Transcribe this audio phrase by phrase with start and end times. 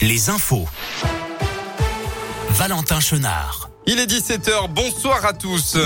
[0.00, 0.66] Les infos.
[2.50, 3.70] Valentin Chenard.
[3.86, 5.76] Il est 17h, bonsoir à tous.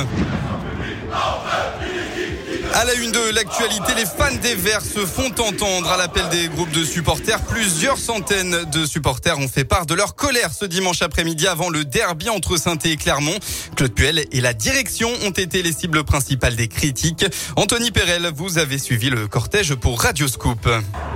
[2.77, 6.49] À la une de l'actualité, les fans des Verts se font entendre à l'appel des
[6.49, 7.41] groupes de supporters.
[7.43, 11.85] Plusieurs centaines de supporters ont fait part de leur colère ce dimanche après-midi avant le
[11.85, 13.37] derby entre saint et Clermont.
[13.77, 17.25] Claude Puel et la direction ont été les cibles principales des critiques.
[17.55, 20.69] Anthony Perel, vous avez suivi le cortège pour Radio Scoop.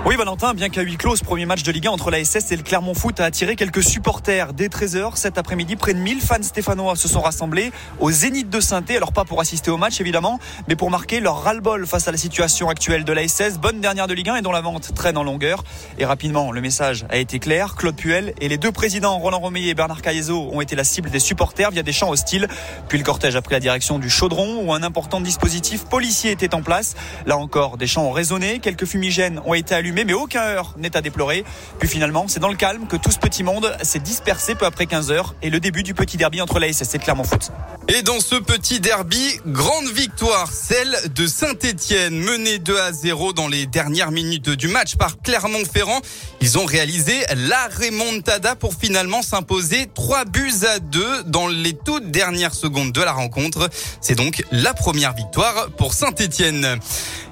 [0.06, 2.52] Oui, Valentin, bien qu'à huis clos, ce premier match de Ligue 1 entre la SS
[2.52, 4.52] et le Clermont Foot a attiré quelques supporters.
[4.52, 8.61] Dès 13h, cet après-midi, près de 1000 fans stéphanois se sont rassemblés au Zénith de
[8.61, 10.38] saint Alors pas pour assister au match, évidemment,
[10.69, 14.06] mais pour marquer leur ras-le-bol face à la situation actuelle de la SS, bonne dernière
[14.06, 15.65] de Ligue 1 et dont la vente traîne en longueur.
[15.98, 17.75] Et rapidement, le message a été clair.
[17.75, 21.09] Claude Puel et les deux présidents, Roland Romeillet et Bernard Caillezot, ont été la cible
[21.09, 22.48] des supporters via des chants hostiles.
[22.89, 26.55] Puis le cortège a pris la direction du chaudron où un important dispositif policier était
[26.55, 26.97] en place.
[27.25, 30.98] Là encore, des chants ont résonné, quelques fumigènes ont été allumés, mais aucun heure n'est
[30.98, 31.45] à déplorer.
[31.78, 34.84] Puis finalement, c'est dans le calme que tout ce petit monde s'est dispersé peu après
[34.84, 37.53] 15 heures et le début du petit derby entre la SS et Clermont Foot.
[37.91, 43.48] Et dans ce petit derby, grande victoire, celle de Saint-Etienne, menée 2 à 0 dans
[43.48, 46.01] les dernières minutes du match par Clermont-Ferrand.
[46.41, 52.11] Ils ont réalisé la remontada pour finalement s'imposer 3 buts à 2 dans les toutes
[52.11, 53.69] dernières secondes de la rencontre.
[54.01, 56.79] C'est donc la première victoire pour Saint-Etienne.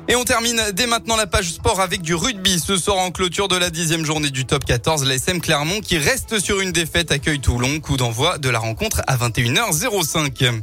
[0.09, 2.61] Et on termine dès maintenant la page sport avec du rugby.
[2.61, 6.39] Ce soir en clôture de la dixième journée du top 14, l'ASM Clermont qui reste
[6.39, 7.81] sur une défaite accueille Toulon.
[7.81, 10.63] Coup d'envoi de la rencontre à 21h05.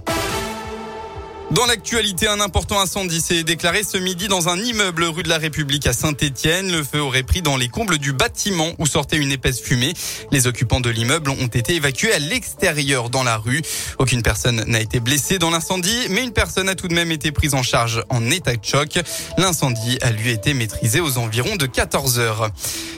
[1.53, 5.37] Dans l'actualité, un important incendie s'est déclaré ce midi dans un immeuble rue de la
[5.37, 6.71] République à Saint-Étienne.
[6.71, 9.93] Le feu aurait pris dans les combles du bâtiment où sortait une épaisse fumée.
[10.31, 13.61] Les occupants de l'immeuble ont été évacués à l'extérieur dans la rue.
[13.99, 17.31] Aucune personne n'a été blessée dans l'incendie, mais une personne a tout de même été
[17.31, 18.97] prise en charge en état de choc.
[19.37, 22.49] L'incendie a lui été maîtrisé aux environs de 14 heures.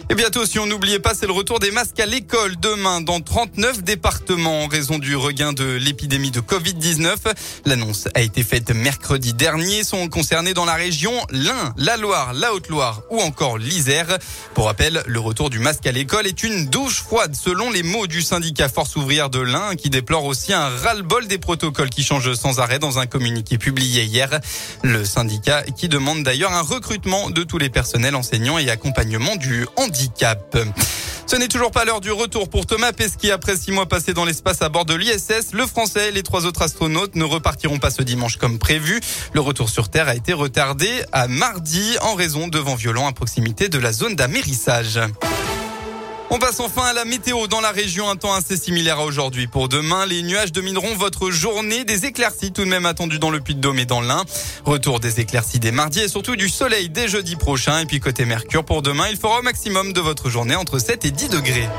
[0.09, 3.19] Et bientôt, si on n'oubliait pas, c'est le retour des masques à l'école demain dans
[3.21, 7.15] 39 départements en raison du regain de l'épidémie de Covid-19.
[7.65, 9.83] L'annonce a été faite mercredi dernier.
[9.83, 14.17] Sont concernés dans la région l'Ain, la Loire, la Haute-Loire ou encore l'Isère.
[14.53, 18.07] Pour rappel, le retour du masque à l'école est une douche froide selon les mots
[18.07, 22.33] du syndicat Force ouvrière de l'Ain qui déplore aussi un ras-le-bol des protocoles qui changent
[22.35, 24.39] sans arrêt dans un communiqué publié hier.
[24.83, 29.65] Le syndicat qui demande d'ailleurs un recrutement de tous les personnels enseignants et accompagnement du
[29.75, 30.57] handicap.
[31.27, 34.25] Ce n'est toujours pas l'heure du retour pour Thomas Pesquet après six mois passés dans
[34.25, 35.53] l'espace à bord de l'ISS.
[35.53, 39.01] Le Français et les trois autres astronautes ne repartiront pas ce dimanche comme prévu.
[39.33, 43.11] Le retour sur Terre a été retardé à mardi en raison de vents violents à
[43.11, 44.99] proximité de la zone d'amérissage.
[46.31, 49.47] On passe enfin à la météo dans la région, un temps assez similaire à aujourd'hui.
[49.47, 53.39] Pour demain, les nuages domineront votre journée, des éclaircies tout de même attendues dans le
[53.39, 54.23] Puy-de-Dôme et dans l'Ain.
[54.65, 57.79] Retour des éclaircies dès mardi et surtout du soleil dès jeudi prochain.
[57.79, 61.05] Et puis côté Mercure, pour demain, il fera au maximum de votre journée entre 7
[61.05, 61.69] et 10 degrés.